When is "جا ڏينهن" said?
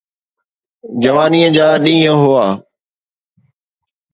1.55-2.15